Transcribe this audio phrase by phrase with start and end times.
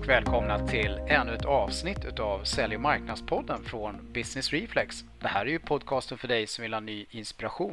[0.00, 5.04] och välkomna till ännu ett avsnitt utav Sälj och marknadspodden från Business Reflex.
[5.20, 7.72] Det här är ju podcasten för dig som vill ha ny inspiration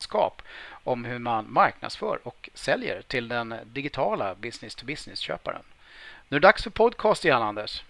[0.00, 0.42] kunskap
[0.84, 5.62] om hur man marknadsför och säljer till den digitala business-to-business-köparen.
[6.28, 7.82] Nu är det dags för podcast igen, Anders.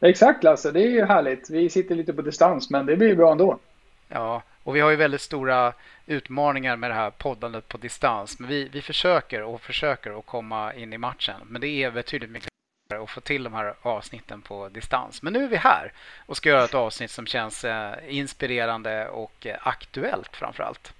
[0.00, 1.50] Exakt Lasse, det är ju härligt.
[1.50, 3.58] Vi sitter lite på distans, men det blir bra ändå.
[4.08, 5.72] Ja, och vi har ju väldigt stora
[6.06, 8.38] utmaningar med det här poddandet på distans.
[8.38, 11.40] Men vi, vi försöker och försöker att komma in i matchen.
[11.48, 12.53] Men det är betydligt mycket
[12.92, 15.22] Eh, och få till de här avsnitten på distans.
[15.22, 15.92] Men nu är vi här
[16.26, 20.92] och ska göra ett avsnitt som känns eh, inspirerande och eh, aktuellt framförallt.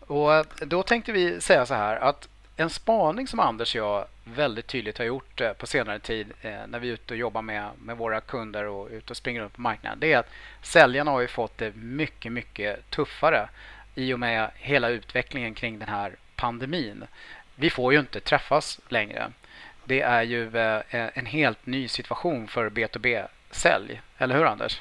[0.00, 4.66] Och då tänkte vi säga så här att en spaning som Anders och jag väldigt
[4.66, 8.20] tydligt har gjort på senare tid när vi är ute och jobbar med, med våra
[8.20, 10.00] kunder och ute och springer runt på marknaden.
[10.00, 10.30] Det är att
[10.62, 13.48] säljarna har ju fått det mycket, mycket tuffare
[13.94, 17.04] i och med hela utvecklingen kring den här pandemin.
[17.54, 19.32] Vi får ju inte träffas längre.
[19.84, 24.00] Det är ju eh, eh, en helt ny situation för B2B-sälj.
[24.18, 24.80] Eller hur Anders?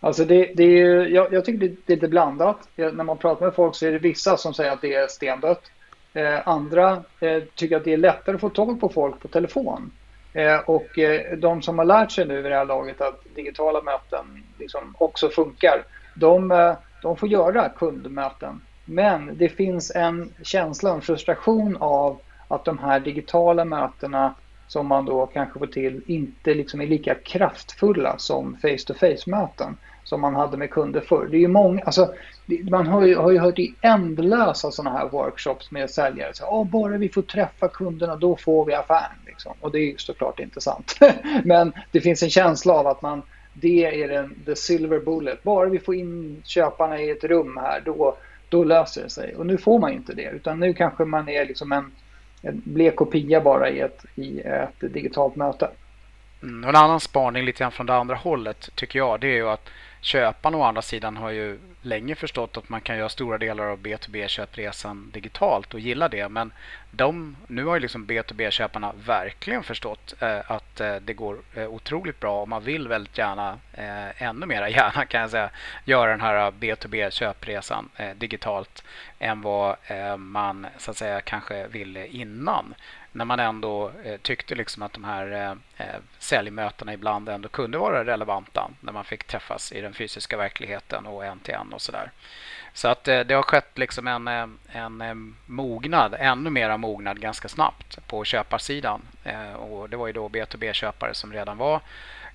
[0.00, 2.68] Alltså det, det är, jag, jag, tycker det är lite blandat.
[2.76, 5.70] När man pratar med folk så är det vissa som säger att det är stendött.
[6.14, 9.90] Eh, andra eh, tycker att det är lättare att få tag på folk på telefon.
[10.36, 13.82] Eh, och eh, de som har lärt sig nu vid det här laget att digitala
[13.82, 15.84] möten liksom också funkar.
[16.14, 18.60] De, eh, de får göra kundmöten.
[18.84, 24.34] Men det finns en känsla, en frustration av att de här digitala mötena
[24.68, 30.34] som man då kanske får till inte liksom är lika kraftfulla som face-to-face-möten som man
[30.34, 31.28] hade med kunder förr.
[31.30, 32.14] Det är ju många, alltså,
[32.70, 36.34] man har ju, har ju hört i ändlösa sådana här workshops med säljare.
[36.34, 39.18] Så, oh, bara vi får träffa kunderna då får vi affären.
[39.26, 39.52] Liksom.
[39.60, 40.98] Och det är ju såklart inte sant.
[41.44, 43.22] Men det finns en känsla av att man,
[43.54, 45.42] det är den, the silver bullet.
[45.42, 48.16] Bara vi får in köparna i ett rum här då,
[48.48, 49.36] då löser det sig.
[49.36, 51.92] Och nu får man inte det utan nu kanske man är liksom en
[52.42, 55.68] en blek kopia bara i ett, i ett digitalt möte.
[56.42, 59.34] Mm, och en annan spaning lite grann från det andra hållet tycker jag det är
[59.36, 59.70] ju att
[60.00, 63.78] köparna å andra sidan har ju länge förstått att man kan göra stora delar av
[63.78, 66.28] B2B-köpresan digitalt och gillar det.
[66.28, 66.52] Men
[66.90, 72.20] de, nu har ju liksom B2B-köparna verkligen förstått eh, att eh, det går eh, otroligt
[72.20, 75.50] bra och man vill väldigt gärna, eh, ännu mera gärna kan jag säga,
[75.84, 78.84] göra den här eh, B2B-köpresan eh, digitalt
[79.18, 82.74] än vad eh, man så att säga kanske ville innan
[83.16, 87.78] när man ändå eh, tyckte liksom att de här eh, eh, säljmötena ibland ändå kunde
[87.78, 91.82] vara relevanta när man fick träffas i den fysiska verkligheten och en till en och
[91.82, 92.10] sådär.
[92.76, 95.14] Så att eh, det har skett liksom en, eh, en, eh,
[95.46, 99.02] mognad, ännu mera mognad ganska snabbt på köparsidan.
[99.56, 101.80] och det var ju då B2B-köpare som redan var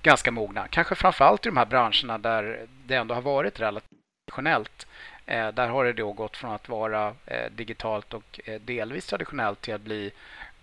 [0.02, 0.68] ganska mogna.
[0.68, 3.90] Kanske framförallt i de här branscherna där det ändå har varit relativt
[4.26, 4.86] traditionellt.
[5.26, 7.14] där har det då gått från att vara
[7.50, 10.12] digitalt och delvis traditionellt till att bli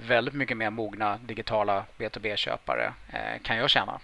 [0.07, 3.99] väldigt mycket mer mogna digitala B2B-köpare eh, kan jag känna.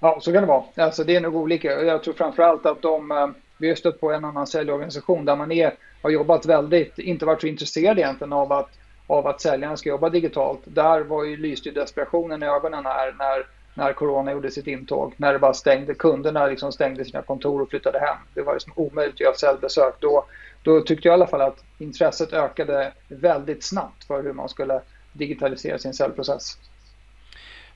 [0.00, 0.64] Ja, så kan det vara.
[0.76, 1.82] Alltså, det är nog olika.
[1.82, 3.28] Jag tror framförallt att de, eh,
[3.58, 7.40] vi har stött på en annan säljorganisation där man är, har jobbat väldigt, inte varit
[7.40, 8.70] så intresserad egentligen av att,
[9.06, 10.60] av att säljarna ska jobba digitalt.
[10.64, 15.14] Där var ju, lyste ju desperationen i ögonen här när, när corona gjorde sitt intåg.
[15.16, 18.16] När det bara stängde, kunderna liksom stängde sina kontor och flyttade hem.
[18.34, 19.94] Det var liksom omöjligt att göra säljbesök.
[20.00, 20.24] Då,
[20.66, 24.80] då tyckte jag i alla fall att intresset ökade väldigt snabbt för hur man skulle
[25.12, 26.58] digitalisera sin säljprocess.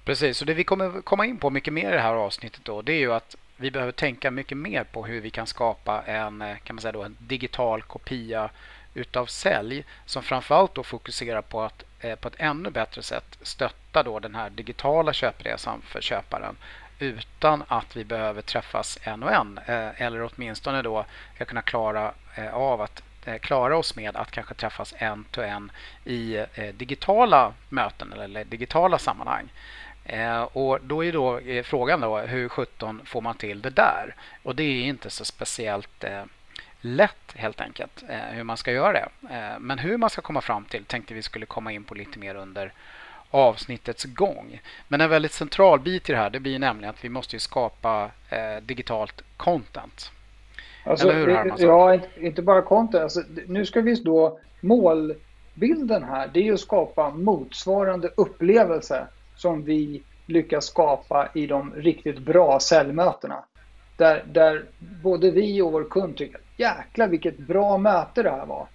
[0.05, 2.83] Precis, och det vi kommer komma in på mycket mer i det här avsnittet då,
[2.83, 6.45] det är ju att vi behöver tänka mycket mer på hur vi kan skapa en,
[6.65, 8.51] kan man säga då, en digital kopia
[8.95, 14.03] utav sälj som framförallt då fokuserar på att eh, på ett ännu bättre sätt stötta
[14.03, 16.57] då den här digitala köpresan för köparen
[17.01, 22.13] utan att vi behöver träffas en och en eh, eller åtminstone då ska kunna klara
[22.35, 25.73] eh, av att eh, klara oss med att kanske träffas en till en
[26.05, 26.45] i
[26.75, 29.49] digitala möten eller digitala sammanhang.
[30.53, 34.15] Och då är då frågan då hur 17 får man till det där?
[34.43, 36.05] Och det är inte så speciellt
[36.81, 39.09] lätt helt enkelt hur man ska göra det.
[39.59, 42.35] Men hur man ska komma fram till tänkte vi skulle komma in på lite mer
[42.35, 42.73] under
[43.31, 44.61] avsnittets gång.
[44.89, 48.11] Men en väldigt central bit i det här det blir nämligen att vi måste skapa
[48.29, 50.11] eh, digitalt content.
[50.85, 51.69] Alltså, Eller hur Hermansson?
[51.69, 53.03] Ja, inte bara content.
[53.03, 59.07] Alltså, nu ska vi då målbilden här det är att skapa motsvarande upplevelse
[59.37, 63.45] som vi lyckas skapa i de riktigt bra säljmötena.
[63.97, 64.65] Där, där
[65.03, 68.67] både vi och vår kund tycker jäklar vilket bra möte det här var.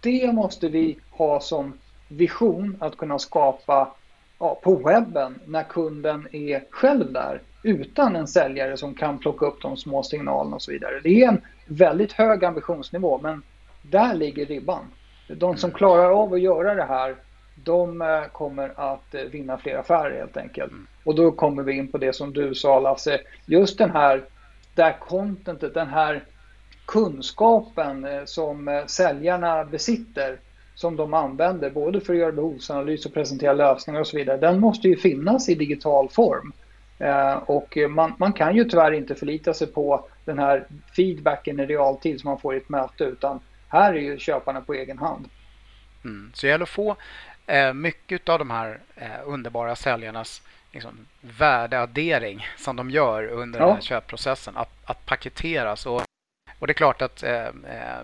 [0.00, 1.78] Det måste vi ha som
[2.08, 3.94] vision att kunna skapa
[4.38, 9.62] ja, på webben när kunden är själv där utan en säljare som kan plocka upp
[9.62, 11.00] de små signalerna och så vidare.
[11.00, 13.42] Det är en väldigt hög ambitionsnivå men
[13.82, 14.84] där ligger ribban.
[15.28, 17.16] De som klarar av att göra det här
[17.54, 20.72] de eh, kommer att vinna fler affärer helt enkelt.
[20.72, 20.86] Mm.
[21.04, 24.24] Och då kommer vi in på det som du sa Lasse, just den här,
[24.74, 26.24] där contentet, den här
[26.86, 30.38] kunskapen som säljarna besitter
[30.74, 34.36] som de använder både för att göra behovsanalys och presentera lösningar och så vidare.
[34.36, 36.52] Den måste ju finnas i digital form.
[36.98, 40.66] Eh, och man, man, kan ju tyvärr inte förlita sig på den här
[40.96, 44.74] feedbacken i realtid som man får i ett möte utan här är ju köparna på
[44.74, 45.28] egen hand.
[46.04, 46.32] Mm.
[46.34, 46.96] Så det gäller att få
[47.46, 50.42] eh, mycket av de här eh, underbara säljarnas
[50.72, 53.66] liksom, värdeaddering som de gör under ja.
[53.66, 55.86] den här köpprocessen att, att paketeras.
[55.86, 56.02] Och,
[56.58, 58.02] och det är klart att eh, eh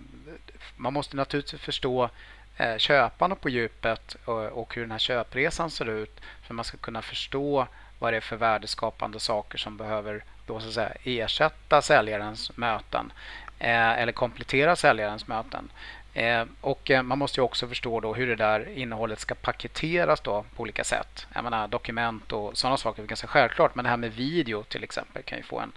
[0.77, 2.11] man måste naturligtvis förstå
[2.61, 7.03] Eh, köparna på djupet och, hur den här köpresan ser ut för man ska kunna
[7.03, 7.67] förstå
[7.99, 13.13] vad det är för värdeskapande saker som behöver då så att säga ersätta säljarens möten
[13.59, 15.71] eh, eller komplettera säljarens möten.
[16.15, 20.63] Eh, och man måste också förstå då hur det där innehållet ska paketeras då på
[20.63, 21.27] olika sätt.
[21.35, 24.85] Jag menar, dokument och sådana saker är ganska självklart men det här med video till
[24.85, 25.73] exempel kan ju få en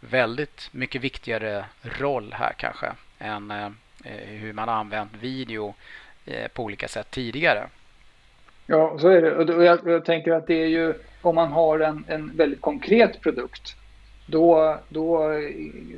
[0.00, 3.76] väldigt mycket viktigare roll här kanske än
[4.26, 5.74] hur man använt video
[6.52, 7.68] på olika sätt tidigare.
[8.66, 9.36] Ja, så är det.
[9.36, 13.20] Och jag, jag tänker att det är ju om man har en, en väldigt konkret
[13.20, 13.76] produkt
[14.26, 15.18] då, då,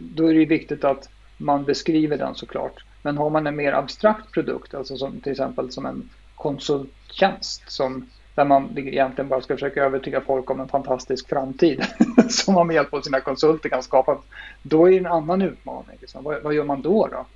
[0.01, 2.85] då är det viktigt att man beskriver den såklart.
[3.03, 8.11] Men har man en mer abstrakt produkt, alltså som, till exempel som en konsulttjänst som,
[8.35, 11.87] där man egentligen bara ska försöka övertyga folk om en fantastisk framtid
[12.29, 14.19] som man med hjälp av sina konsulter kan skapa,
[14.63, 15.97] då är det en annan utmaning.
[16.01, 16.25] Liksom.
[16.25, 17.07] Vad, vad, gör man då?
[17.07, 17.27] då?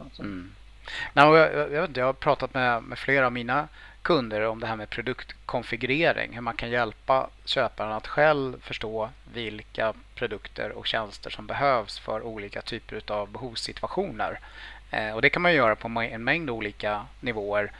[0.00, 0.22] Alltså.
[0.22, 0.50] Mm.
[1.12, 3.68] Nej, jag, jag, jag, jag har pratat med, med flera av mina
[4.02, 6.34] kunder om det här med produktkonfigurering.
[6.34, 12.22] Hur man kan hjälpa köparen att själv förstå vilka produkter och tjänster som behövs för
[12.22, 14.40] olika typer av behovssituationer.
[14.90, 17.72] Eh, och Det kan man göra på en mängd olika nivåer.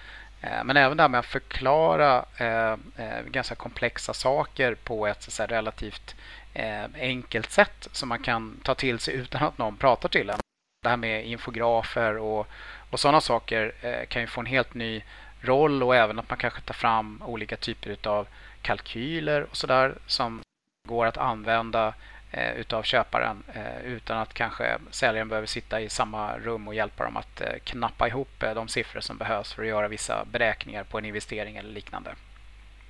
[0.43, 5.23] Eh, men även det här med att förklara eh, eh ganska komplexa saker på ett
[5.23, 6.17] så relativt
[6.55, 10.39] eh, enkelt sätt som man kan ta till sig utan att någon pratar till en.
[10.83, 12.47] Det här med infografer och,
[12.93, 15.03] och sådana saker eh, kan ju få en helt ny
[15.41, 18.27] roll och även att man kanske tar fram olika typer av
[18.62, 20.41] kalkyler och sådär som
[20.89, 21.94] går att använda
[22.31, 27.05] eh, utav köparen eh, utan att kanske säljaren behöver sitta i samma rum och hjälpa
[27.05, 31.05] dem att knappa ihop de siffror som behövs för att göra vissa beräkningar på en
[31.05, 32.15] investering eller liknande.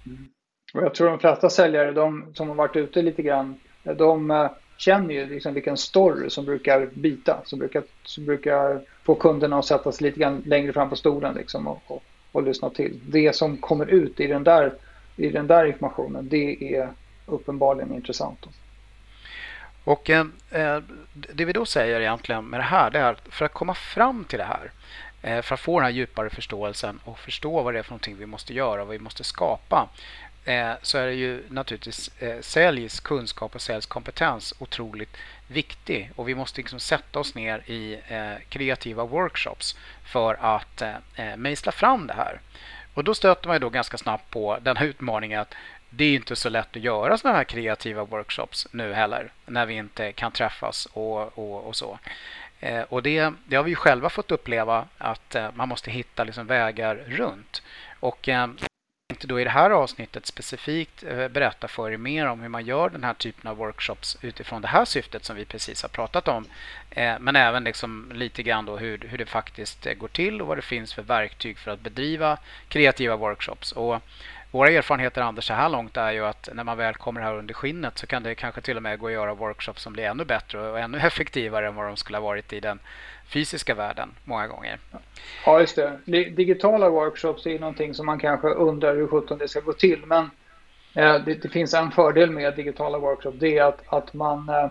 [0.06, 0.28] Mm.
[0.74, 5.14] Och jag tror de flesta säljare de som har varit ute lite grann de känner
[5.14, 9.92] ju liksom vilken story som brukar bita, som brukar, som brukar få kunderna att sätta
[9.92, 12.02] sig lite grann längre fram på stolen liksom och, och
[12.32, 13.00] och lyssna till.
[13.06, 14.74] Det som kommer ut i den där,
[15.16, 16.88] i den där informationen, det är
[17.26, 18.46] uppenbarligen intressant.
[19.84, 20.78] Och eh, eh,
[21.12, 24.24] Det vi då säger egentligen med det här, det är att för att komma fram
[24.24, 24.70] till det här,
[25.22, 28.16] eh, för att få den här djupare förståelsen och förstå vad det är för någonting
[28.16, 29.88] vi måste göra och vad vi måste skapa,
[30.44, 35.16] eh, så är det ju naturligtvis eh, säljs kunskap och säljskompetens otroligt
[35.46, 40.94] viktig och vi måste liksom sätta oss ner i eh, kreativa workshops för att eh,
[41.14, 42.40] eh, mejsla fram det här.
[42.94, 45.54] Och då stöter man ju då ganska snabbt på den här utmaningen att
[45.90, 49.74] det är inte så lätt att göra sådana här kreativa workshops nu heller när vi
[49.74, 51.98] inte kan träffas och, och, och så.
[52.60, 56.24] Eh, och det, det, har vi ju själva fått uppleva att eh, man måste hitta
[56.24, 57.62] liksom vägar runt.
[58.00, 58.48] Och eh,
[59.12, 62.64] tänkte då i det här avsnittet specifikt eh, berätta för er mer om hur man
[62.64, 66.28] gör den här typen av workshops utifrån det här syftet som vi precis har pratat
[66.28, 66.46] om.
[66.94, 70.48] Eh, men även liksom lite grann då hur, hur det faktiskt eh, går till och
[70.48, 73.72] vad det finns för verktyg för att bedriva kreativa workshops.
[73.72, 74.00] Och
[74.50, 77.54] våra erfarenheter Anders så här långt är ju att när man väl kommer här under
[77.54, 80.24] skinnet så kan det kanske till och med gå att göra workshops som blir ännu
[80.24, 82.78] bättre och ännu effektivare än vad de skulle ha varit i den
[83.26, 84.78] fysiska världen många gånger.
[85.46, 85.98] Ja, just det.
[86.30, 90.06] Digitala workshops är någonting som man kanske undrar hur sjutton det ska gå till.
[90.06, 90.30] Men
[90.94, 93.38] eh, det, det, finns en fördel med digitala workshops.
[93.40, 94.66] Det är att, att man, eh,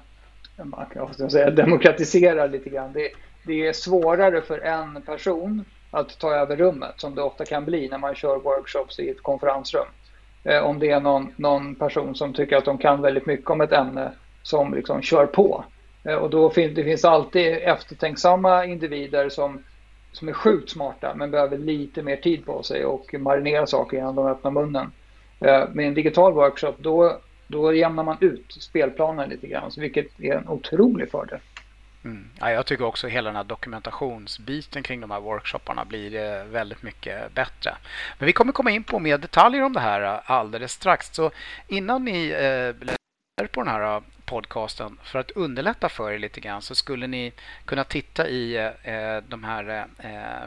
[0.58, 2.94] man kan säga, demokratiserar lite grann.
[2.94, 3.10] Det,
[3.46, 7.90] det är svårare för en person att ta över rummet som det ofta kan bli
[7.90, 9.86] när man kör workshops i ett konferensrum.
[10.44, 13.62] Eh, om det är någon, någon person som tycker att de kan väldigt mycket om
[13.62, 14.12] ett ämne
[14.44, 15.64] som liksom kör på.
[16.04, 19.64] Eh, och då fin det finns alltid eftertänksamma individer som,
[20.12, 24.16] som är sjukt smarta men behöver lite mer tid på sig och marinera saker innan
[24.16, 24.92] de öppnar munnen.
[25.40, 27.18] Eh, med en digital workshop då,
[27.52, 31.40] då jämnar man ut spelplanen lite grann, vilket är en otrolig fördel.
[32.04, 32.30] Mm.
[32.40, 36.84] Ja, jag tycker också hela den här dokumentationsbiten kring de här workshopparna blir eh, väldigt
[36.84, 37.76] mycket bättre.
[38.20, 41.16] Men vi kommer komma in på mer detaljer om det här eh, alldeles strax.
[41.16, 41.32] Så
[41.68, 44.98] innan ni eh, på den här podcasten.
[45.04, 47.32] För att underlätta för er lite grann så skulle ni
[47.66, 50.42] kunna titta i eh, de här eh, eh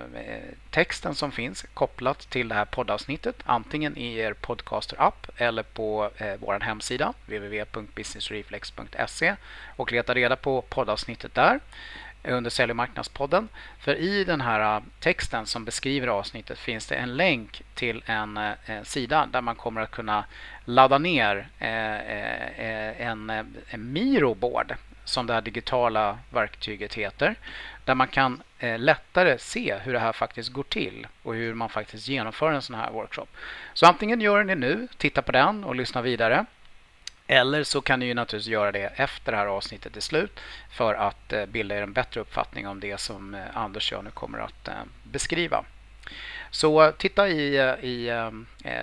[0.71, 6.35] texten som finns kopplat till det här poddavsnittet antingen i er podcaster-app eller på eh,
[6.41, 9.37] vår hemsida www.businessreflex.se
[9.77, 11.61] och leta reda på poddavsnittet där
[12.25, 13.49] under Sälj och marknadspodden.
[13.79, 18.37] För i den här äh, texten som beskriver avsnittet finns det en länk till en
[18.37, 20.25] äh, sida där man kommer att kunna
[20.65, 23.31] ladda ner äh, en,
[23.69, 23.93] en
[25.05, 27.35] som det här digitala verktyget heter.
[27.85, 28.43] Där man kan
[28.79, 32.77] lättare se hur det här faktiskt går till och hur man faktiskt genomför en sån
[32.77, 33.27] här workshop.
[33.75, 36.47] Så antingen gör ni nu, titta på den och lyssna vidare.
[37.27, 40.41] Eller så kan ni ju naturligtvis göra det efter det här avsnittet är slut
[40.71, 44.05] för att eh, bilda er en bättre uppfattning om det som eh, Anders och jag
[44.05, 45.65] nu kommer att eh, beskriva.
[46.51, 48.11] Så titta i, i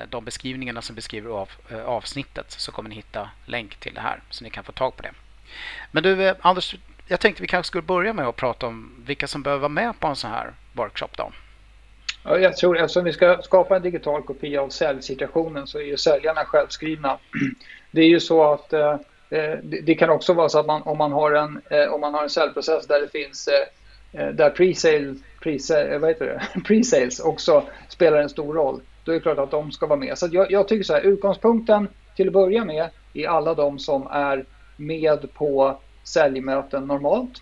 [0.10, 1.50] de beskrivningarna som beskriver av,
[1.86, 5.03] avsnittet så kommer ni hitta länk till det här så ni kan få tag på
[5.03, 5.12] det.
[5.91, 6.75] Men du Anders,
[7.07, 10.00] jag tänkte vi kanske skulle börja med att prata om vilka som behöver vara med
[10.00, 11.31] på en sån här workshop då.
[12.24, 15.98] Ja, jag tror eftersom vi ska skapa en digital kopia av säljsituationen så är ju
[15.98, 17.17] säljarna självskrivna.
[17.91, 18.95] Det är ju så att eh,
[19.29, 22.13] eh det kan också vara så att man, om man har en, eh, om man
[22.13, 28.29] har en säljprocess där det finns eh, eh där pre-sale eh, pre-sales också spelar en
[28.29, 28.81] stor roll.
[29.03, 30.17] Då är det klart att de ska vara med.
[30.17, 34.07] Så jag, jag, tycker så här, utgångspunkten till att börja med är alla de som
[34.07, 34.45] är
[34.77, 37.41] med på säljmöten normalt.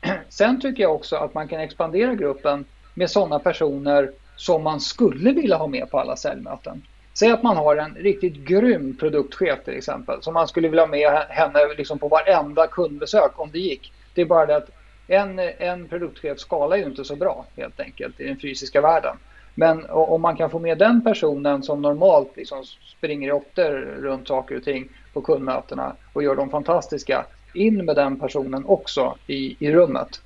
[0.28, 5.32] Sen tycker jag också att man kan expandera gruppen med sådana personer som man skulle
[5.32, 6.82] vilja ha med på alla säljmöten.
[7.14, 10.90] Säg att man har en riktigt grym produktchef till exempel som man skulle vilja ha
[10.90, 13.92] med henne liksom på varenda kundbesök om det gick.
[14.14, 14.70] Det är bara det att
[15.06, 19.16] en, en produktchef skalar ju inte så bra helt enkelt i den fysiska världen.
[19.54, 22.64] Men om man kan få med den personen som normalt liksom
[22.98, 23.70] springer i åttor
[24.02, 29.16] runt saker och ting på kundmötena och gör dem fantastiska, in med den personen också
[29.26, 30.20] i, i rummet.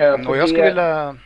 [0.00, 1.16] Eh, och jag skulle vilja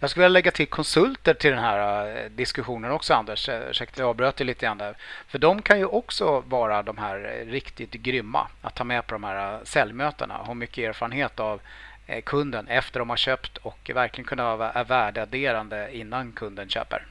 [0.00, 3.48] jag skulle vilja lägga till konsulter till den här eh, diskussionen också Anders.
[3.48, 4.96] Eh, ursäkta jag avbröt dig lite grann där.
[5.28, 9.14] För de kan ju också vara de här eh, riktigt grymma att ta med på
[9.14, 10.34] de här säljmötena.
[10.34, 11.60] Ha mycket erfarenhet av
[12.24, 17.06] kunden efter de har köpt och verkligen kunna vara värdeadderande innan kunden köper.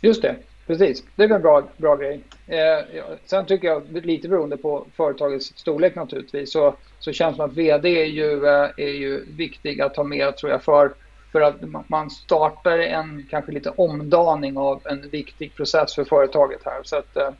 [0.00, 1.04] Just det, precis.
[1.16, 2.20] Det är en bra, bra grej.
[2.46, 7.50] Eh, sen tycker jag, lite beroende på företagets storlek naturligtvis, så, så känns det som
[7.50, 10.92] att VD är ju, är ju viktig att ta med tror jag för,
[11.34, 16.80] för att man startar en kanske lite omdaning av en viktig process för företaget här.
[16.82, 17.30] Så att, eh,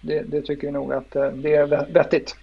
[0.00, 2.36] det, det tycker jag nog att det är vettigt.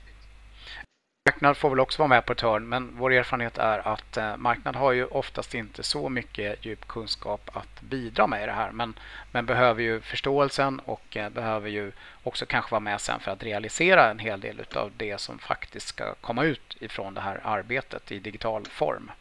[1.29, 4.37] Marknad får väl också vara med på ett hörn men vår erfarenhet är att eh,
[4.37, 8.71] marknad har ju oftast inte så mycket djup kunskap att bidra med i det här
[8.71, 8.93] men,
[9.31, 11.91] men behöver ju förståelsen och eh, behöver ju
[12.23, 15.87] också kanske vara med sen för att realisera en hel del av det som faktiskt
[15.87, 19.11] ska komma ut ifrån det här arbetet i digital form.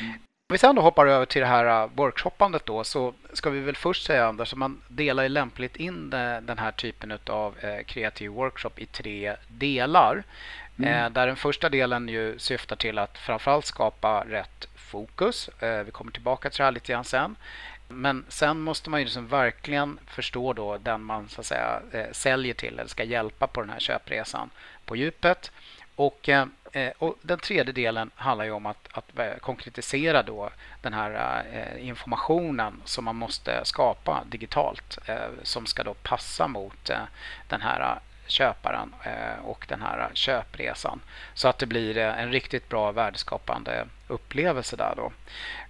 [0.00, 0.18] Mm.
[0.52, 3.60] Om vi sen då hoppar över till det här uh, workshoppandet då så ska vi
[3.60, 6.10] väl först säga Anders att man delar lämpligt in
[6.42, 10.22] den här typen av eh, kreativ workshop i tre delar.
[10.78, 11.04] Mm.
[11.04, 15.50] Eh, där den första delen ju syftar till att framförallt skapa rätt fokus.
[15.60, 17.36] Vi kommer tillbaka till det här lite grann sen.
[17.88, 21.80] Men sen måste man ju liksom verkligen förstå då den man så att säga
[22.12, 24.50] säljer till eller ska hjälpa på den här köpresan
[24.84, 25.50] på djupet.
[25.96, 26.28] Och
[26.72, 30.50] Eh, och den tredje delen handlar ju om att, att eh, konkretisera då
[30.82, 36.90] den här eh, informationen som man måste skapa digitalt eh, som ska då passa mot
[37.48, 38.94] den här köparen
[39.42, 41.00] och den här köpresan.
[41.34, 45.12] Så att det blir en riktigt bra värdeskapande upplevelse där då.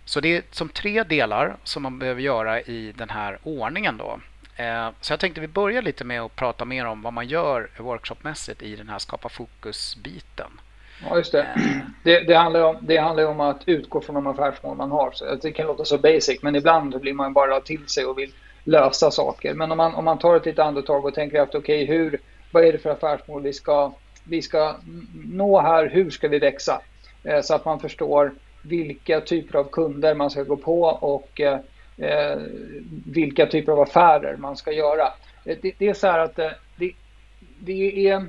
[0.04, 4.21] Så det är som tre delar som man behöver göra i den här ordningen då.
[5.00, 8.62] Så jag tänkte vi börjar lite med att prata mer om vad man gör workshopmässigt
[8.62, 10.50] i den här skapa fokus-biten.
[11.09, 11.47] Ja, just det.
[12.04, 15.11] Det, det, handlar om, det handlar om att utgå från de affärsmål man har.
[15.12, 18.32] Så det kan låta så basic, men ibland blir man bara till sig och vill
[18.64, 19.54] lösa saker.
[19.54, 22.21] Men om man, om man tar ett litet andetag och tänker efter, okej, okay, hur,
[22.52, 23.92] vad är det för affärsmål vi ska,
[24.25, 24.76] vi ska
[25.26, 25.88] nå här?
[25.88, 26.80] Hur ska vi växa?
[27.25, 28.32] Eh, så att man förstår
[28.62, 31.59] vilka typer av kunder man ska gå på och eh,
[31.99, 32.38] eh
[33.06, 35.06] vilka typer av affärer man ska göra.
[35.44, 36.92] Eh, det, det är så här att eh, det,
[37.61, 38.28] det är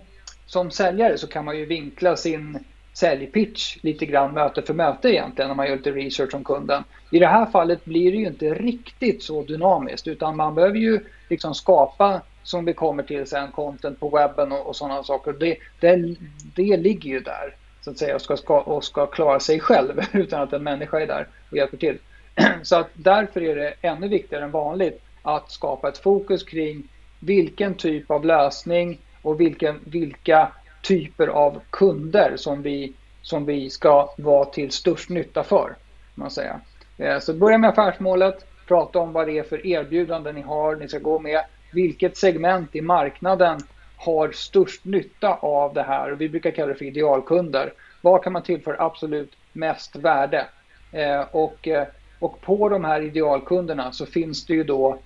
[0.53, 2.59] som säljare så kan man ju vinkla sin
[2.93, 6.83] säljpitch lite grann möte för möte egentligen när man gör lite research om kunden.
[7.11, 10.99] I det här fallet blir det ju inte riktigt så dynamiskt utan man behöver ju
[11.29, 15.33] liksom skapa som vi kommer till sen content på webben och, och sådana saker.
[15.33, 16.15] Det, det,
[16.55, 20.01] det ligger ju där så att säga och ska, ska, och ska klara sig själv
[20.11, 21.97] utan att en människa är där och hjälper till.
[22.63, 26.83] Så att därför är det ännu viktigare än vanligt att skapa ett fokus kring
[27.19, 30.51] vilken typ av lösning och vilken, vilka
[30.81, 35.75] typer av kunder som vi, som vi ska vara till störst nytta för.
[36.15, 36.59] Man säga.
[36.97, 40.87] Eh, så börja med affärsmålet, prata om vad det är för erbjudanden ni har, ni
[40.87, 41.41] ska gå med.
[41.73, 43.59] Vilket segment i marknaden
[43.97, 46.11] har störst nytta av det här?
[46.11, 47.73] Vi brukar kalla det för idealkunder.
[48.01, 50.45] Vad kan man tillföra absolut mest värde?
[50.91, 51.87] Eh, och, eh,
[52.19, 54.99] och på de här idealkunderna så finns det ju då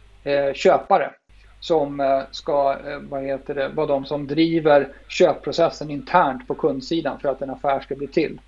[0.53, 1.11] köpare
[1.67, 7.19] som eh, ska eh, vad heter det, vara de som driver köpprocessen internt på kundsidan
[7.19, 8.39] för att en affär ska bli till.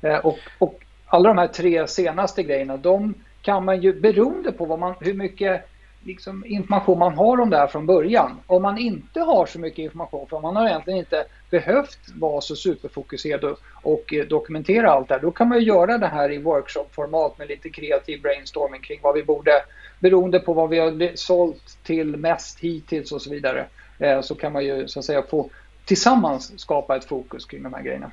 [0.00, 4.64] Eh, och, och alla de här tre senaste grejerna, de kan man ju beroende på
[4.64, 5.68] vad man, hur mycket
[6.06, 8.40] liksom, information man har om det här från början.
[8.46, 12.56] Om man inte har så mycket information, för man har egentligen inte behövt vara så
[12.56, 16.32] superfokuserad och, och eh, dokumentera allt det här, då kan man ju göra det här
[16.32, 19.52] i workshopformat med lite kreativ brainstorming kring vad vi borde,
[19.98, 23.66] beroende på vad vi har sålt till mest hittills och så vidare,
[23.98, 25.50] eh, så kan man ju så att säga få
[25.84, 28.10] tillsammans skapa ett fokus kring de här grejerna.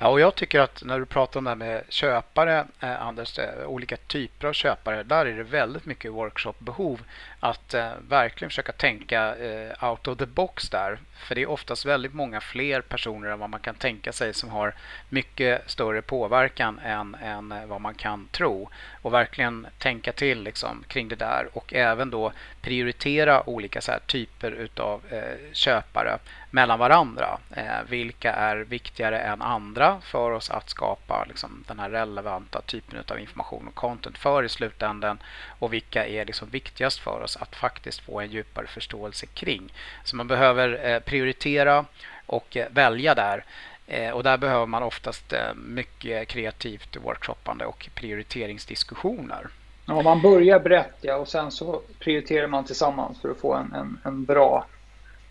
[0.00, 3.38] Ja, och jag tycker att när du pratar om det här med köpare, eh, Anders,
[3.66, 7.00] olika typer av köpare, där är det väldigt mycket workshopbehov
[7.40, 10.98] att eh, verkligen försöka tänka eh, out of the box där.
[11.18, 14.48] För det är oftast väldigt många fler personer än vad man kan tänka sig som
[14.48, 14.74] har
[15.08, 18.70] mycket större påverkan än, än eh, vad man kan tro.
[19.02, 24.50] Och verkligen tänka till liksom, kring det där och även då prioritera olika så typer
[24.50, 26.18] utav eh, köpare
[26.50, 27.38] mellan varandra.
[27.56, 33.04] Eh, vilka är viktigare än andra för oss att skapa liksom, den här relevanta typen
[33.08, 35.18] av information och content för i slutändan
[35.58, 39.72] och vilka är liksom viktigast för oss att faktiskt få en djupare förståelse kring.
[40.04, 41.84] Så man behöver eh, prioritera
[42.26, 43.44] och eh, välja där.
[43.86, 49.48] Eh, och där behöver man oftast mycket kreativt workshoppande och prioriteringsdiskussioner.
[49.86, 53.72] Ja, man börjar brett ja, och sen så prioriterar man tillsammans för att få en,
[53.72, 54.66] en, en bra,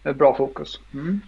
[0.04, 0.80] bra fokus.
[0.94, 1.22] Mm.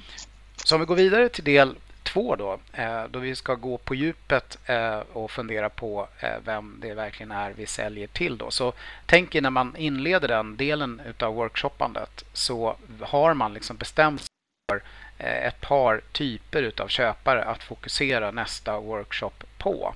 [0.55, 1.75] Så om vi går vidare till del
[2.09, 6.77] två då, eh, då vi ska gå på djupet eh, och fundera på eh, vem
[6.81, 8.37] det verkligen är vi säljer till.
[8.37, 8.51] Då.
[8.51, 8.73] Så
[9.05, 14.27] tänk er när man inleder den delen av workshoppandet så har man liksom bestämt sig
[14.71, 14.81] för
[15.17, 19.93] ett par typer av köpare att fokusera nästa workshop på.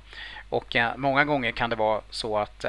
[0.49, 2.65] Och Många gånger kan det vara så att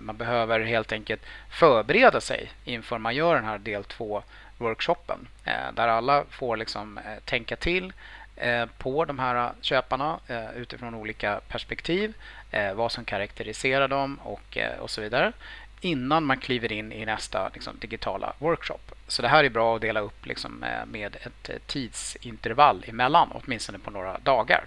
[0.00, 4.22] man behöver helt enkelt förbereda sig inför man gör den här del 2
[4.58, 5.28] workshopen.
[5.74, 7.92] Där alla får liksom tänka till,
[8.36, 12.14] Eh, på de här köparna eh, utifrån olika perspektiv.
[12.50, 15.32] Eh, vad som karaktäriserar dem och, och så vidare.
[15.80, 18.80] Innan man kliver in i nästa liksom, digitala workshop.
[19.08, 23.90] Så det här är bra att dela upp liksom, med ett tidsintervall emellan, åtminstone på
[23.90, 24.64] några dagar.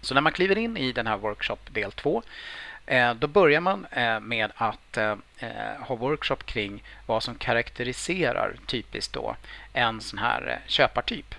[0.00, 2.22] Så när man kliver in i den här workshop del 2
[3.16, 3.86] då börjar man
[4.22, 4.98] med att
[5.78, 9.36] ha workshop kring vad som karaktäriserar typiskt då
[9.72, 11.34] en sån här köpartyp.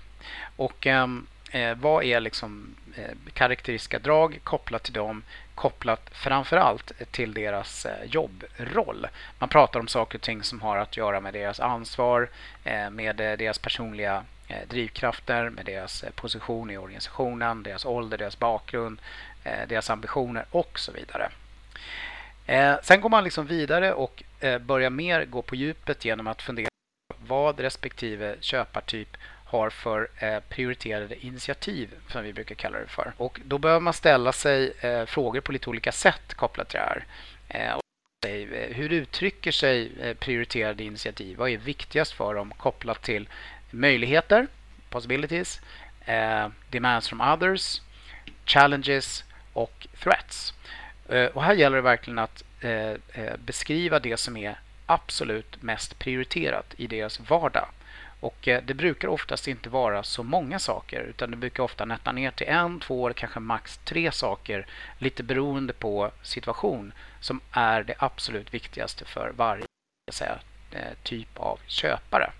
[0.56, 5.22] Och ehm, eh, vad är liksom eh, karaktäristiska drag kopplat till dem
[5.54, 9.06] kopplat framförallt till deras eh, jobbroll.
[9.38, 12.28] Man pratar om saker och ting som har att göra med deras ansvar,
[12.64, 18.38] eh, med eh, deras personliga eh, drivkrafter, med deras position i organisationen, deras ålder, deras
[18.38, 19.00] bakgrund,
[19.68, 21.28] deras ambitioner och så vidare.
[22.82, 24.22] sen går man liksom vidare och
[24.60, 26.68] börjar mer gå på djupet genom att fundera
[27.26, 29.16] vad respektive köpartyp
[29.52, 33.12] har för eh, prioriterade initiativ, som vi brukar kalla det för.
[33.16, 36.84] Och då behöver man ställa sig eh, frågor på lite olika sätt kopplat till det
[36.84, 37.04] här.
[37.48, 37.72] Eh,
[38.30, 41.36] eh hur uttrycker sig eh, prioriterade initiativ?
[41.36, 43.28] Vad är viktigast för dem kopplat till
[43.70, 44.46] möjligheter,
[44.90, 45.60] possibilities,
[46.04, 47.80] eh, demands from others,
[48.46, 50.54] challenges och threats?
[51.32, 52.42] Och här gäller det verkligen att
[53.38, 57.68] beskriva det som är absolut mest prioriterat i deras vardag.
[58.22, 62.12] Och eh, det brukar oftast inte vara så många saker utan det brukar ofta nätta
[62.12, 64.66] ner till en, två eller kanske max tre saker
[64.98, 69.64] lite beroende på situation som är det absolut viktigaste för varje
[70.12, 70.38] säga,
[70.70, 72.32] eh, typ av köpare.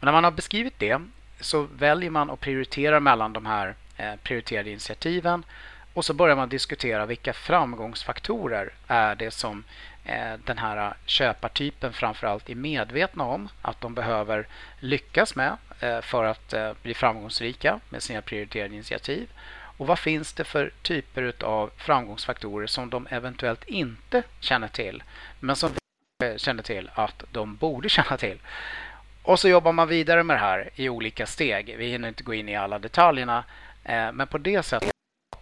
[0.00, 1.00] Men när man har beskrivit det
[1.40, 5.44] så väljer man att prioritera mellan de här eh, prioriterade initiativen
[5.94, 9.64] och så börjar man diskutera vilka framgångsfaktorer är det som
[10.08, 14.46] Eh, den här eh, köpartypen framförallt är medvetna om att de behöver
[14.80, 19.28] lyckas med eh, för att bli framgångsrika med sina prioriterade initiativ.
[19.78, 25.02] Och vad finns det för typer av framgångsfaktorer som de eventuellt inte känner till
[25.40, 25.70] men som
[26.18, 28.38] vi känner till att de borde känna till.
[29.22, 31.76] Och så jobbar man vidare med det här i olika steg.
[31.78, 33.44] Vi hinner inte gå in i alla detaljerna
[34.12, 34.95] men på det sättet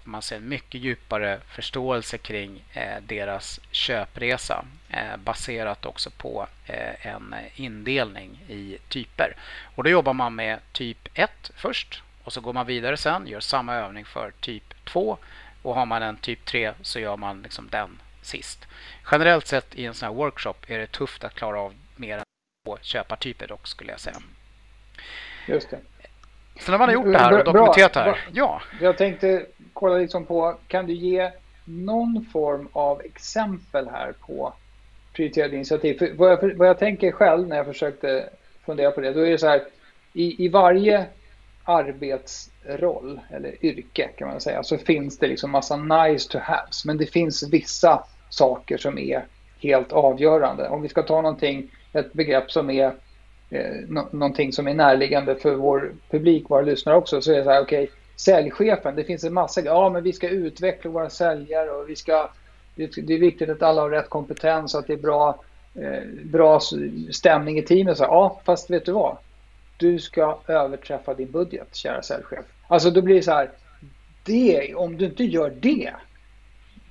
[0.05, 7.07] man ser en mycket djupare förståelse kring eh, deras köpresa eh, baserat också på eh,
[7.07, 9.37] en indelning i typer.
[9.75, 13.41] Och då jobbar man med typ 1 först och så går man vidare sen, gör
[13.41, 15.19] samma övning för typ 2
[15.63, 18.67] och har man en typ 3 så gör man liksom den sist.
[19.11, 22.25] Generellt sett i en sån här workshop är det tufft att klara av mer än
[22.67, 24.17] två köpartyper dock skulle jag säga.
[25.47, 25.81] Just det.
[26.61, 28.29] Så när man har gjort det här och dokumenterat det här.
[28.33, 28.63] Ja.
[28.81, 31.31] Jag tänkte kolla liksom på, kan du ge
[31.65, 34.53] någon form av exempel här på
[35.13, 35.99] prioriterade initiativ?
[35.99, 38.29] För vad, jag, vad jag tänker själv när jag försökte
[38.67, 39.63] fundera på det, då är det så här,
[40.13, 41.07] i, i varje
[41.65, 46.99] arbetsroll eller yrke kan man säga så finns det liksom massa nice to haves men
[46.99, 49.27] det finns vissa saker som är
[49.59, 50.69] helt avgörande.
[50.69, 52.95] Om vi ska ta någonting, ett begrepp som är
[53.55, 57.51] eh, någonting som är närliggande för vår publik, våra lyssnare också, så är det så
[57.51, 61.71] här, okej, okay, säljchefen, det finns en massa ja men vi ska utveckla våra säljare
[61.71, 62.31] och vi ska,
[62.75, 65.43] det, är viktigt att alla har rätt kompetens och att det är bra,
[65.75, 66.61] eh, bra
[67.11, 67.99] stämning i teamet.
[67.99, 69.17] Så, ja, fast vet du vad?
[69.77, 72.45] Du ska överträffa din budget, kära säljchef.
[72.69, 73.51] Alltså då blir det så här,
[74.25, 75.93] det, om du inte gör det,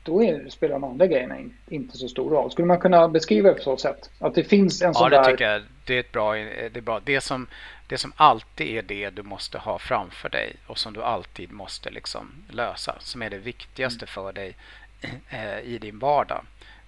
[0.04, 2.52] då är, spelar de andra grejerna in, inte så stor roll.
[2.52, 4.10] Skulle man kunna beskriva det på så sätt?
[4.20, 5.18] Att det finns en sån där...
[5.18, 5.62] Ja, det tycker jag.
[5.86, 7.00] Det är, ett bra, eh, det är bra.
[7.00, 7.48] Det som,
[7.88, 11.90] det som alltid är det du måste ha framför dig och som du alltid måste
[11.90, 12.96] liksom lösa.
[13.00, 14.56] Som är det viktigaste för dig
[15.30, 16.46] eh, i din vardag.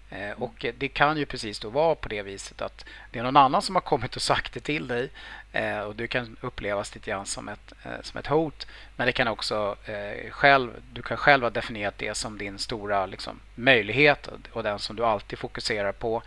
[0.10, 3.38] Eh, och det kan ju precis då vara på det viset att det är någon
[3.38, 5.10] annan som har kommit och sagt det till dig
[5.52, 8.68] eh, och du kan upplevas lite grann som ett, eh, som ett hot.
[8.96, 13.06] Men det kan också eh, själv, du kan själv ha definierat det som din stora
[13.06, 16.24] liksom, möjlighet och den som du alltid fokuserar på.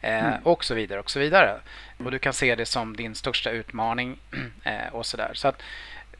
[0.00, 0.40] Mm.
[0.42, 1.60] Och så vidare och så vidare.
[2.04, 4.18] Och du kan se det som din största utmaning
[4.92, 5.30] och sådär.
[5.34, 5.62] Så att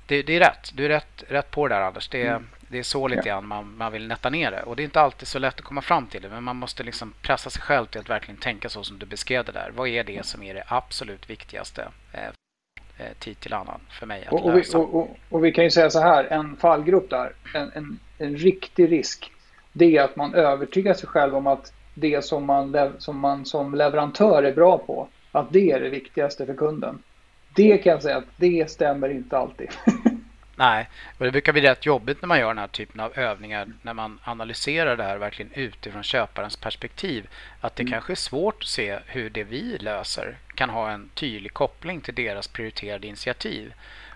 [0.06, 0.70] det, det, är rätt.
[0.74, 2.08] Du är rätt, rätt på det där Anders.
[2.08, 2.46] Det, mm.
[2.68, 4.62] Det är så lite grann man, man vill nätta ner det.
[4.62, 6.28] Och det är inte alltid så lätt att komma fram till det.
[6.28, 9.44] Men man måste liksom pressa sig själv till att verkligen tänka så som du beskrev
[9.44, 9.72] det där.
[9.76, 12.24] Vad är det som är det absolut viktigaste eh,
[12.98, 14.78] eh tid till annan för mig att och, lösa?
[14.78, 17.98] Och vi, och, och, vi kan ju säga så här, en fallgrupp där, en, en,
[18.18, 19.32] en riktig risk.
[19.72, 23.74] Det är att man övertygar sig själv om att det som man, som man som
[23.74, 27.02] leverantör är bra på, att det är det viktigaste för kunden.
[27.54, 29.68] Det kan jag säga att det stämmer inte alltid.
[30.56, 33.68] Nej, och det brukar bli rätt jobbigt när man gör den här typen av övningar
[33.82, 37.28] när man analyserar det här verkligen utifrån köparens perspektiv.
[37.60, 37.92] Att det mm.
[37.92, 42.14] kanske är svårt att se hur det vi löser kan ha en tydlig koppling till
[42.14, 43.74] deras prioriterade initiativ.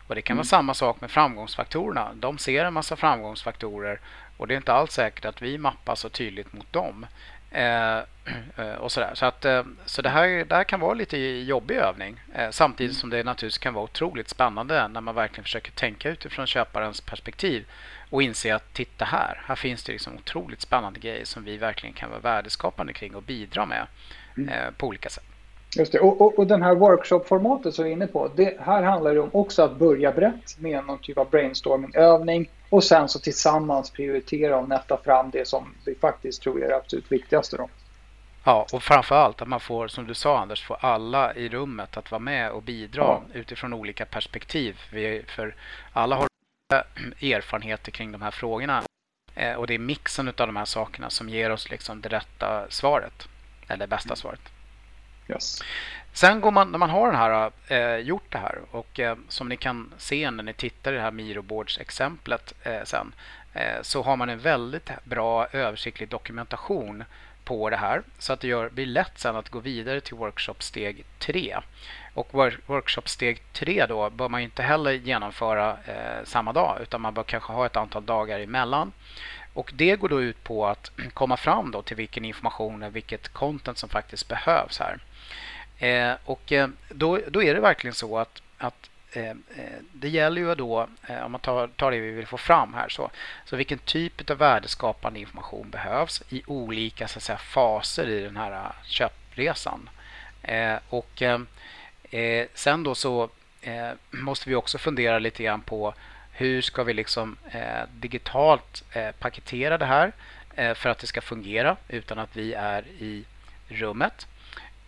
[0.08, 0.38] Och Det kan mm.
[0.38, 2.10] vara samma sak med framgångsfaktorerna.
[2.14, 4.00] De ser en massa framgångsfaktorer
[4.36, 7.06] och det är inte alls säkert att vi mappar så tydligt mot dem.
[7.50, 7.98] Eh,
[8.56, 9.10] eh, och sådär.
[9.14, 13.10] Så, att, eh, så det, här, det här kan vara lite jobbig övning samtidigt som
[13.10, 17.66] det naturligtvis kan vara otroligt spännande när man verkligen försöker tänka utifrån köparens perspektiv
[18.10, 21.94] och inse att titta här, här finns det liksom otroligt spännande grejer som vi verkligen
[21.94, 23.86] kan vara värdeskapande kring och bidra med
[24.36, 24.74] mm.
[24.74, 25.29] på olika sätt.
[25.76, 26.00] Just det.
[26.00, 29.20] Och, och, och den här workshop-formatet som vi är inne på, det här handlar det
[29.20, 34.58] om också att börja brett med någon typ av brainstorming-övning och sen så tillsammans prioritera
[34.58, 37.56] och nätta fram det som vi faktiskt tror är det absolut viktigaste.
[37.56, 37.68] Då.
[38.44, 41.96] Ja, och framför allt att man får, som du sa Anders, få alla i rummet
[41.96, 43.22] att vara med och bidra ja.
[43.32, 44.78] utifrån olika perspektiv.
[44.92, 45.54] Vi, för
[45.92, 46.28] alla har
[47.22, 48.82] erfarenheter kring de här frågorna.
[49.34, 52.66] Eh, och det är mixen av de här sakerna som ger oss liksom det rätta
[52.68, 53.28] svaret.
[53.68, 54.40] Eller det bästa svaret.
[55.30, 55.62] Yes.
[56.12, 59.48] Sen går man, när man har den här, eh, gjort det här och eh, som
[59.48, 63.12] ni kan se när ni tittar i det här Miroboards-exemplet eh, sen
[63.52, 67.04] eh, så har man en väldigt bra översiktlig dokumentation
[67.44, 71.04] på det här så att det gör, blir lätt sen att gå vidare till workshop-steg
[71.18, 71.56] 3.
[72.14, 72.34] Och
[72.66, 77.52] workshop-steg 3 då bör man inte heller genomföra eh, samma dag utan man bör kanske
[77.52, 78.92] ha ett antal dagar emellan.
[79.54, 83.28] Och det går då ut på att komma fram då till vilken information och vilket
[83.28, 84.98] content som faktiskt behövs här.
[85.80, 89.34] Eh, och eh, då, då är det verkligen så att, att eh, eh
[89.92, 92.88] det gäller ju då, eh, om man tar, tar det vi vill få fram här,
[92.88, 93.10] så,
[93.44, 98.36] så vilken typ av värdeskapande information behövs i olika så att säga, faser i den
[98.36, 99.90] här köpresan.
[100.88, 101.22] och
[102.54, 103.30] sen då så
[104.10, 105.94] måste vi också fundera lite grann på
[106.32, 107.36] hur ska vi liksom
[107.92, 108.84] digitalt
[109.18, 110.12] paketera det här
[110.74, 113.24] för att det ska fungera utan att vi är i
[113.68, 114.26] rummet.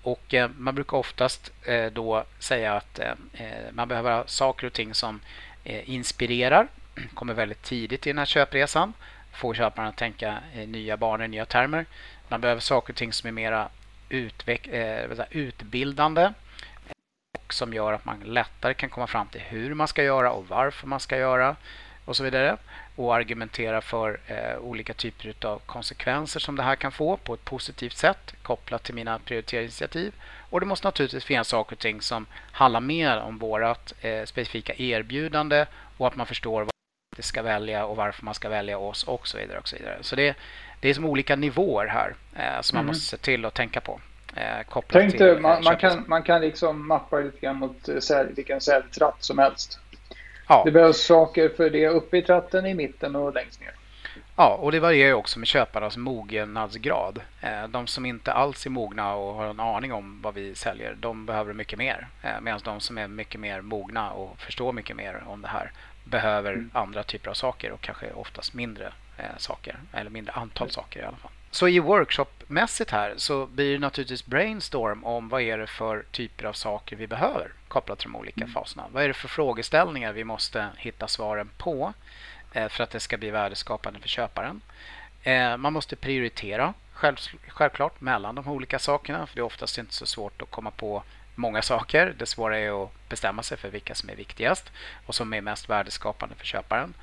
[0.02, 3.12] Och eh, man brukar oftast eh, då säga att eh,
[3.72, 5.20] man behöver ha saker och ting som
[5.64, 6.68] inspirerar,
[7.14, 8.92] kommer väldigt tidigt i den här köpresan,
[9.32, 11.86] får köparen att tänka nya banor, nya termer.
[12.28, 13.68] Man behöver saker och ting som är mera
[15.30, 16.32] utbildande
[17.38, 20.48] och som gör att man lättare kan komma fram till hur man ska göra och
[20.48, 21.56] varför man ska göra
[22.04, 22.56] och så vidare
[22.96, 27.44] och argumentera för eh, olika typer av konsekvenser som det här kan få på ett
[27.44, 30.12] positivt sätt kopplat till mina prioriteringsinitiativ.
[30.50, 34.74] Och det måste naturligtvis finnas saker och ting som handlar mer om vårt eh, specifika
[34.76, 35.66] erbjudande
[35.98, 36.70] och att man förstår vad
[37.16, 39.58] man ska välja och varför man ska välja oss och så vidare.
[39.58, 39.98] Och så vidare.
[40.00, 40.36] så det,
[40.80, 42.86] det är som olika nivåer här eh, som mm.
[42.86, 44.00] man måste se till att tänka på.
[44.36, 48.60] Eh, Tänk dig, man, man, kan, man kan liksom mappa lite grann mot eh, vilken
[48.60, 49.78] säljtratt som helst.
[50.52, 50.62] Ja.
[50.64, 53.72] Det behövs saker för det uppe i tratten, i mitten och längst ner.
[54.36, 57.20] Ja, och det varierar också med köparnas mognadsgrad.
[57.40, 60.96] Eh, de som inte alls är mogna och har en aning om vad vi säljer,
[61.00, 62.08] de behöver mycket mer.
[62.22, 65.72] Eh, medan de som är mycket mer mogna och förstår mycket mer om det här
[66.04, 66.70] behöver mm.
[66.72, 71.04] andra typer av saker och kanske oftast mindre eh, saker, eller mindre antal saker i
[71.04, 71.30] alla fall.
[71.50, 76.44] Så i workshopmässigt här så blir det naturligtvis brainstorm om vad är det för typer
[76.44, 78.54] av saker vi behöver kopplat till de olika mm.
[78.54, 78.86] faserna.
[78.92, 81.92] Vad är det för frågeställningar vi måste hitta svaren på
[82.52, 84.60] eh, för att det ska bli värdeskapande för köparen.
[85.22, 86.74] Eh, man måste prioritera
[87.48, 91.02] självklart mellan de olika sakerna för det är oftast inte så svårt att komma på
[91.34, 92.14] många saker.
[92.18, 94.72] Det svåra är att bestämma sig för vilka som är viktigast
[95.06, 96.94] och som är mest värdeskapande för köparen.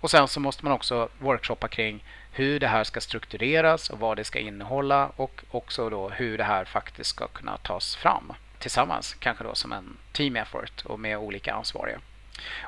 [0.00, 4.16] Och sen så måste man också workshoppa kring hur det här ska struktureras och vad
[4.16, 9.14] det ska innehålla och också då hur det här faktiskt ska kunna tas fram tillsammans,
[9.14, 12.00] kanske då som en team effort och med olika ansvariga.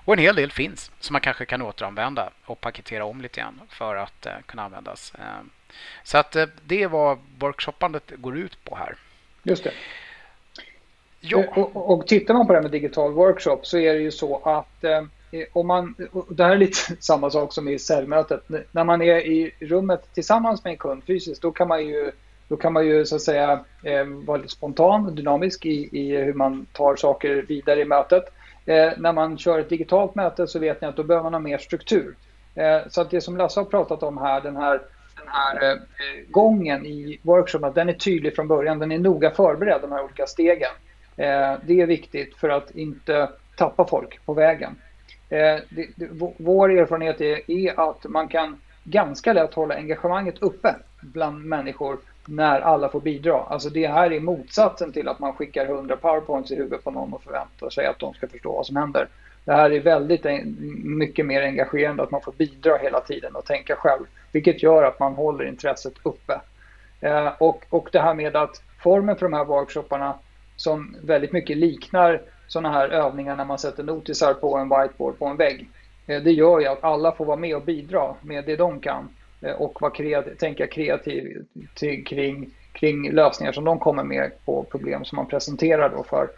[0.04, 3.60] Och en hel del finns som man kanske kan återanvända och paketera om lite grann
[3.68, 5.12] för att eh, kunna användas.
[5.18, 5.44] Eh,
[6.04, 8.96] så att eh, det är vad workshoppandet går ut på här.
[9.42, 9.72] Just det.
[11.20, 11.38] Ja.
[11.38, 14.10] Eh, och, och tittar man på det här med digital workshop så är det ju
[14.10, 15.02] så att eh,
[15.52, 15.94] om man,
[16.28, 18.40] det här är lite samma sak som i säljmötet.
[18.72, 22.12] När man är i rummet tillsammans med en kund fysiskt då kan man ju,
[22.50, 26.16] då kan man ju så att säga eh, vara lite spontan och dynamisk i, i
[26.16, 28.24] hur man tar saker vidare i mötet.
[28.66, 31.40] Eh, när man kör ett digitalt möte så vet ni att då behöver man ha
[31.40, 32.14] mer struktur.
[32.54, 34.80] Eh, så att det som Lasse har pratat om här, den här,
[35.16, 35.78] den här eh,
[36.28, 38.78] gången i workshopen, den är tydlig från början.
[38.78, 40.70] Den är noga förberedd, de här olika stegen.
[41.16, 44.76] Eh, det är viktigt för att inte tappa folk på vägen.
[45.28, 50.74] Eh, det, det, vår erfarenhet är, är, att man kan ganska lätt hålla engagemanget uppe
[51.00, 51.98] bland människor
[52.30, 53.42] när alla får bidra.
[53.48, 57.12] Alltså det här är motsatsen till att man skickar 100 powerpoints i huvudet på någon
[57.12, 59.08] och förväntar sig att de ska förstå vad som händer.
[59.44, 60.26] Det här är väldigt
[60.84, 64.04] mycket mer engagerande att man får bidra hela tiden och tänka själv.
[64.32, 66.40] Vilket gör att man håller intresset uppe.
[67.00, 70.14] Eh, och, och det här med att formen för de här workshopparna
[70.56, 75.26] som väldigt mycket liknar sådana här övningar när man sätter notisar på en whiteboard på
[75.26, 75.68] en vägg.
[76.06, 79.08] Eh, det gör ju att alla får vara med och bidra med det de kan
[79.42, 81.46] Eh, och vara kreativ, tänka kreativt
[82.06, 86.28] kring, kring lösningar som de kommer med på problem som man presenterar då för,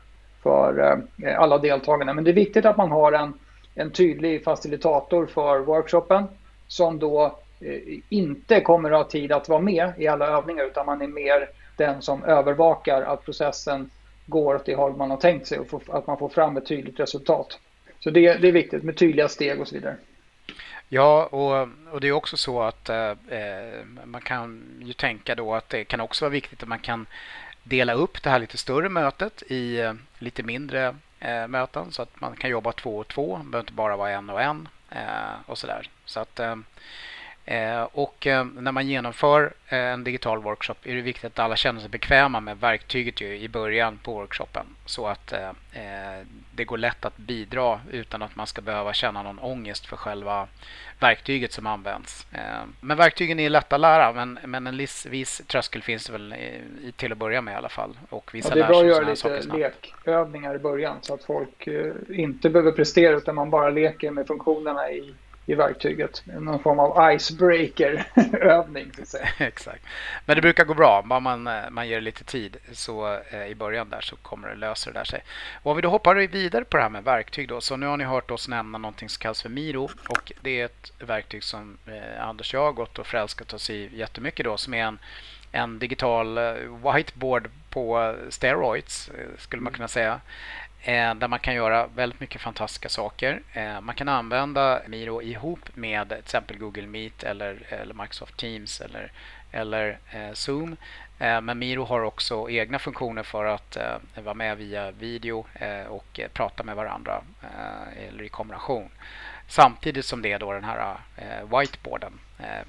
[0.42, 2.14] för eh, eh, alla deltagarna.
[2.14, 3.32] Men det är viktigt att man har en,
[3.74, 6.24] en tydlig facilitator för workshopen
[6.66, 7.38] som då
[8.08, 11.48] inte kommer att ha tid att vara med i alla övningar utan man är mer
[11.76, 13.90] den som övervakar att processen
[14.26, 17.00] går åt det håll man har tänkt sig och att man får fram ett tydligt
[17.00, 17.58] resultat.
[18.00, 19.96] Så det, det är viktigt med tydliga steg och så vidare.
[20.94, 25.54] Ja, och, och det är också så att eh, eh, man kan ju tänka då
[25.54, 27.06] att det kan också vara viktigt att man kan
[27.62, 32.20] dela upp det här lite större mötet i eh, lite mindre eh, möten så att
[32.20, 33.36] man kan jobba två och två.
[33.36, 35.90] Det behöver inte bara vara en och en eh, och sådär.
[36.04, 36.56] Så att Eh,
[37.92, 41.80] och eh, när man genomför eh, en digital workshop är det viktigt att alla känner
[41.80, 45.34] sig bekväma med verktyget i början på workshopen så att
[46.54, 50.48] det går lätt att bidra utan att man ska behöva känna någon ångest för själva
[51.00, 52.26] verktyget som används.
[52.80, 54.76] Men verktygen är lätta att lära men, men en
[55.10, 57.98] viss, tröskel finns det väl i, till att börja med i alla fall.
[58.08, 61.68] Och vissa ja, det är bra att göra lite lekövningar i början så att folk
[62.08, 65.14] inte behöver prestera utan man bara leker med funktionerna i
[65.46, 66.22] i verktyget.
[66.26, 68.92] Någon form av icebreaker-övning.
[69.38, 69.84] Exakt.
[70.26, 71.02] Men det brukar gå bra.
[71.02, 74.48] Bara man, eh, man ger det lite tid så eh, i början där så kommer
[74.48, 75.22] det lösa det där sig.
[75.62, 77.60] Och om vi då hoppar vidare på det här med verktyg då.
[77.60, 79.90] Så nu har ni hört oss nämna någonting som kallas för Miro.
[80.08, 83.70] Och det är ett verktyg som eh, Anders och jag har gått och förälskat oss
[83.70, 84.56] i jättemycket då.
[84.56, 84.98] Som är en,
[85.52, 86.54] en digital eh,
[86.92, 90.20] whiteboard på eh, steroids skulle man kunna säga.
[90.84, 93.42] Eh, där man kan göra väldigt mycket fantastiska saker.
[93.52, 98.80] Eh, man kan använda Miro ihop med till exempel Google Meet eller, eller Microsoft Teams
[98.80, 99.12] eller,
[99.52, 100.76] eller eh, Zoom.
[101.18, 103.76] Men Miro har också egna funktioner för att
[104.24, 105.46] vara med via video
[105.88, 107.22] och prata med varandra
[108.08, 108.90] eller i kombination.
[109.48, 110.96] Samtidigt som det är då den här
[111.58, 112.12] whiteboarden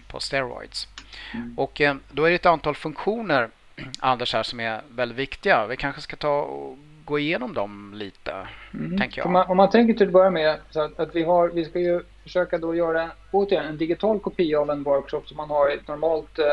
[0.08, 0.88] på steroids.
[1.34, 1.60] Mm.
[1.60, 3.50] Och då är det ett antal funktioner
[4.00, 5.68] Anders här som är väldigt viktiga.
[5.68, 8.98] Vi kanske ska ta och gå igenom dem lite, mm.
[8.98, 9.28] tänker jag.
[9.28, 11.66] Om man, om man, tänker till att börja med så att, att, vi, har, vi
[11.66, 15.72] ska ju försöka då göra återigen en digital kopia av en workshop som man har
[15.72, 16.46] i ett normalt eh,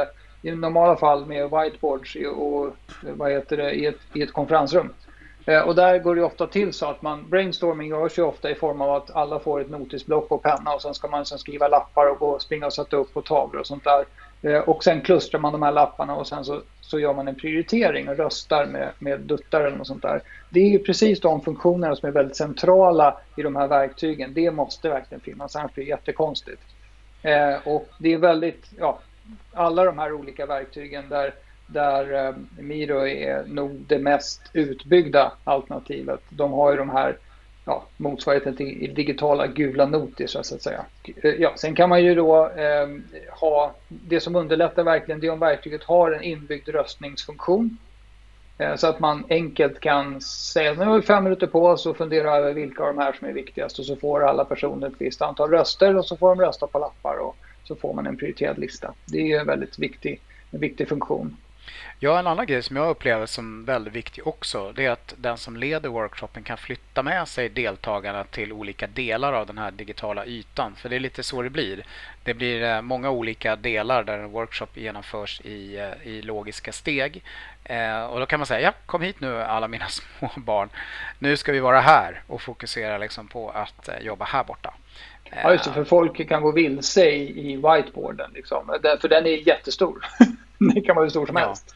[0.43, 4.93] i normala fall med whiteboards och vad heter det, i, ett, i ett konferensrum.
[5.47, 8.55] Eh, och där går det ofta till så att man, brainstorming görs ju ofta i
[8.55, 11.69] form av att alla får ett notisblock och penna och sen ska man sen skriva
[11.69, 14.05] lappar och gå, springa och sätta upp på tavlor och sånt där.
[14.43, 17.35] Eh, och sen klustrar man de här lapparna och sen så, så gör man en
[17.35, 20.23] prioritering och röstar med, med duttar eller något sånt där.
[20.51, 24.35] Det är ju precis de funktionerna som är väldigt centrala i de här verktygen.
[24.35, 26.63] Det måste verkligen finnas, annars blir det jättekonstigt.
[27.23, 28.99] Eh, och det är väldigt, ja,
[29.53, 31.35] alla de här olika verktygen där,
[31.67, 36.21] där eh, Miro är nog det mest utbyggda alternativet.
[36.29, 37.17] De har ju de här
[37.65, 40.85] ja, motsvarigheten till digitala gula notiser så att säga.
[41.23, 42.89] Eh, ja, sen kan man ju då eh,
[43.41, 47.79] ha det som underlättar verkligen det är om verktyget har en inbyggd röstningsfunktion.
[48.59, 51.97] Eh, så att man enkelt kan säga nu har vi fem minuter på oss och
[51.97, 54.95] fundera över vilka av de här som är viktigast och så får alla personer ett
[54.99, 58.17] visst antal röster och så får de rösta på lappar och så får man en
[58.17, 58.95] prioriterad lista.
[59.07, 60.21] Det är en väldigt viktig,
[60.51, 61.37] en viktig funktion.
[62.03, 65.39] Ja, en annan grej som jag upplever som väldigt viktig också, det är att den
[65.39, 70.27] som leder workshopen kan flytta med sig deltagarna till olika delar av den här digitala
[70.27, 70.75] ytan.
[70.77, 71.85] För det är lite så det blir.
[72.25, 77.25] Det blir eh, många olika delar där en workshop genomförs i, eh, i logiska steg.
[77.65, 79.87] Eh, och då kan man säga, ja, kom hit nu alla mina
[80.19, 80.69] små barn.
[81.19, 84.75] Nu ska vi vara här och fokusera liksom på att jobba här borta.
[85.43, 88.31] Ja, just det, för folk kan gå vilse i, i whiteboarden.
[88.35, 88.79] Liksom.
[89.01, 90.07] För den är jättestor.
[90.75, 91.47] det kan vara hur stor som ja.
[91.47, 91.75] helst.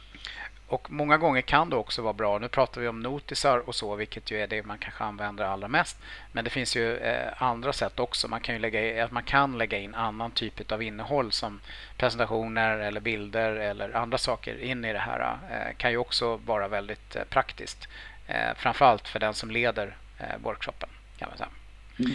[0.74, 2.38] Och många gånger kan det också vara bra.
[2.38, 5.68] Nu pratar vi om notisar och så, vilket ju är det man kanske använder allra
[5.68, 5.98] mest.
[6.32, 8.28] Men det finns ju eh, andra sätt också.
[8.28, 11.60] Man kan ju lägga, man kan lägga in annan typ av innehåll som
[11.96, 15.38] presentationer eller bilder eller andra saker in i det här.
[15.50, 17.88] Eh, kan ju också vara väldigt eh, praktiskt.
[18.26, 20.88] Eh, framförallt för den som leder eh, workshopen.
[21.18, 21.50] Kan man säga.
[21.98, 22.12] Mm.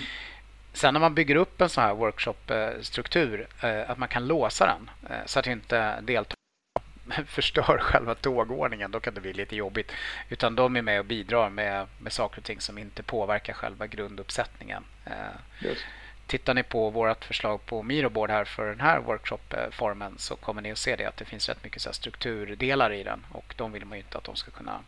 [0.74, 3.48] Sen när man bygger upp en sån här workshopstruktur,
[3.88, 4.89] att man kan låsa den
[5.26, 6.38] så att inte deltagarna
[7.28, 9.91] förstör själva tågordningen, då kan det bli lite jobbigt.
[10.30, 13.88] Utan de är med och bidrar med, med saker och ting som inte påverkar själva
[13.88, 14.84] grunduppsättningen.
[15.06, 15.12] Eh,
[15.60, 15.86] Just.
[16.28, 20.72] Tittar ni på vårt förslag på Miroboard här för den här workshopformen så kommer ni
[20.72, 23.86] att se det att det finns rätt mycket så strukturdelar i den och de vill
[23.86, 24.80] man ju inte att de ska kunna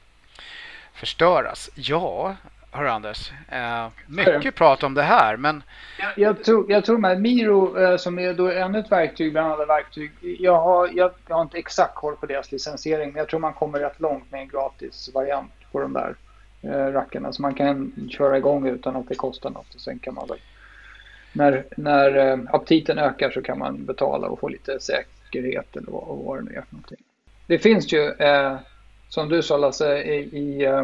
[0.93, 1.69] förstöras.
[1.75, 2.35] Ja,
[2.73, 5.63] Hör Anders, eh, mycket prat om det här men...
[5.99, 9.65] Jag, jag tror, jag tror Miro eh, som är då ännu ett verktyg bland alla
[9.65, 10.11] verktyg.
[10.21, 13.53] Jag har, jag, jag, har inte exakt koll på deras licensiering men jag tror man
[13.53, 16.15] kommer rätt långt med en gratis variant på de där
[16.61, 17.33] eh, rackarna.
[17.33, 20.39] Så man kan köra igång utan att det kostar något och sen kan man väl...
[21.33, 26.17] När, när eh, aptiten ökar så kan man betala och få lite säkerhet eller vad,
[26.17, 27.03] vad det nu är för någonting.
[27.47, 28.57] Det finns ju, eh,
[29.09, 30.83] som du sa Lasse, i, i eh,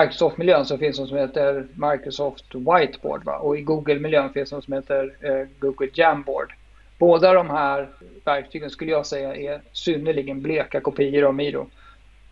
[0.00, 3.36] Microsoft-miljön så finns det som heter Microsoft Whiteboard va?
[3.36, 6.52] och i Google-miljön finns det som heter eh, Google Jamboard.
[6.98, 7.88] Båda de här
[8.24, 11.70] verktygen skulle jag säga är synnerligen bleka kopior av Miro.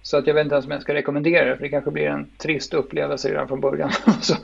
[0.02, 2.06] Så att jag vet inte ens om jag ska rekommendera det för det kanske blir
[2.06, 3.90] en trist upplevelse redan från början.
[4.06, 4.34] och, så,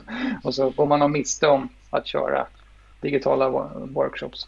[0.43, 2.47] och så får man ha miste om att köra
[3.01, 4.47] digitala workshops.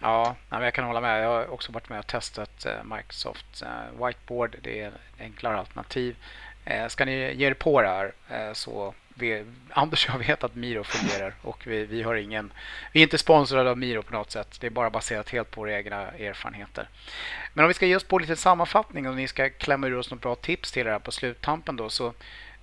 [0.00, 1.24] Ja, jag kan hålla med.
[1.24, 4.56] Jag har också varit med och testat eh, Microsoft eh, Whiteboard.
[4.62, 6.16] Det är ett enklare alternativ.
[6.64, 10.44] Eh, ska ni ge er på det här eh, så vi, Anders och jag vet
[10.44, 12.52] att Miro fungerar och vi, vi, har ingen,
[12.92, 14.56] vi är inte sponsrade av Miro på något sätt.
[14.60, 16.88] Det är bara baserat helt på våra egna erfarenheter.
[17.54, 20.10] Men om vi ska ge oss på lite sammanfattning och ni ska klämma ur oss
[20.10, 22.12] några bra tips till det här på sluttampen då så,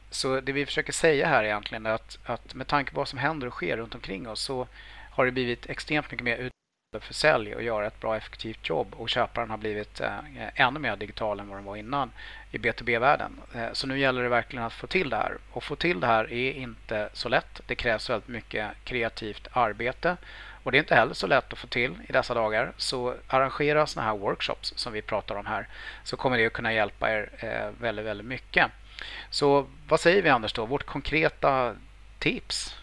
[0.10, 3.20] så det vi försöker säga här egentligen är att, att med tanke på vad som
[3.20, 4.68] händer och sker runt omkring oss så
[5.12, 6.50] har det blivit extremt mycket mer
[6.92, 10.20] för sälj och göra ett bra effektivt jobb och köparen har blivit eh,
[10.56, 12.12] ännu mer digital än vad den var innan
[12.52, 13.42] i B2B-världen.
[13.56, 15.38] Eh, så nu gäller det verkligen att få till det här.
[15.52, 17.62] Och få till det här är inte så lätt.
[17.68, 20.18] Det krävs väldigt mycket kreativt arbete
[20.64, 22.74] och det är inte heller så lätt att få till i dessa dagar.
[22.78, 25.68] Så arrangera sådana här workshops som vi pratar om här
[26.04, 28.68] så kommer det att kunna hjälpa er eh, väldigt, väldigt mycket.
[29.30, 30.66] Så vad säger vi Anders då?
[30.66, 31.76] Vårt konkreta
[32.20, 32.76] tips?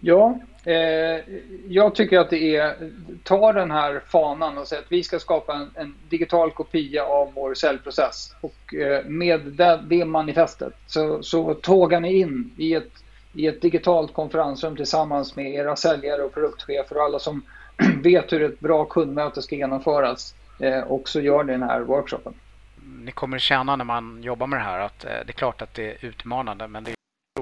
[0.00, 1.20] Ja, eh,
[1.68, 2.76] jag tycker att det är,
[3.22, 7.32] ta den här fanan och säg att vi ska skapa en, en digital kopia av
[7.34, 8.34] vår säljprocess.
[8.40, 12.92] Och eh, med det, det manifestet så, så tågar ni in i ett,
[13.32, 17.42] i ett digitalt konferensrum tillsammans med era säljare och produktchefer och alla som
[18.02, 20.34] vet hur ett bra kundmöte ska genomföras.
[20.60, 22.34] Eh, och så gör ni den här workshopen.
[23.04, 25.74] Ni kommer känna när man jobbar med det här att eh, det är klart att
[25.74, 26.94] det är utmanande men det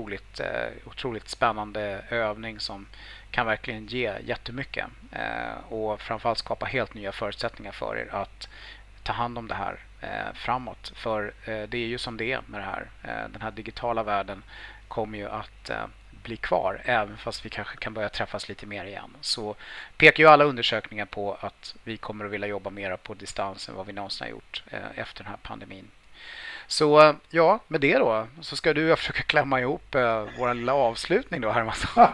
[0.02, 2.86] otroligt, eh, otroligt spännande övning som
[3.30, 8.48] kan verkligen ge jättemycket eh, och framförallt skapa helt nya förutsättningar för er att
[9.02, 10.92] ta hand om det här eh, framåt.
[10.94, 12.90] För det är ju som det är med det här.
[13.28, 14.42] Den här digitala världen
[14.88, 15.70] kommer ju att
[16.10, 19.16] bli kvar även fast vi kanske kan börja träffas lite mer igen.
[19.20, 19.56] Så
[19.96, 23.74] pekar ju alla undersökningar på att vi kommer att vilja jobba mer på distans än
[23.74, 24.62] vad vi någonsin har gjort
[24.94, 25.88] efter den här pandemin.
[26.66, 31.40] Så ja, med det då så ska du försöka klämma ihop eh, vår lilla avslutning
[31.40, 32.06] då Hermansson.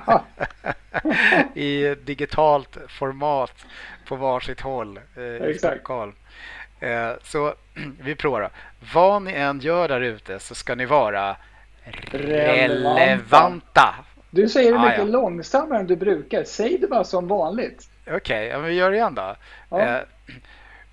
[1.55, 3.67] I digitalt format
[4.05, 5.75] på varsitt håll eh, i Exakt.
[5.75, 6.13] Stockholm.
[6.81, 7.55] Eh, så
[8.01, 8.49] vi provar då.
[8.95, 11.37] Vad ni än gör där ute så ska ni vara
[12.11, 13.01] relevanta.
[13.01, 13.95] relevanta.
[14.31, 15.05] Du säger det ah, mycket ja.
[15.05, 16.45] långsammare än du brukar.
[16.45, 17.91] Säg det bara som vanligt.
[18.07, 19.37] Okej, okay, ja, vi gör det igen då.
[19.71, 19.81] Ja.
[19.81, 20.01] Eh,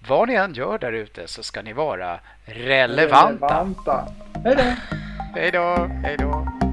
[0.07, 3.27] vad ni än gör där ute så ska ni vara relevanta.
[3.27, 4.07] relevanta.
[4.43, 4.63] Hej då!
[5.35, 5.89] Hej då!
[6.03, 6.64] Hej då!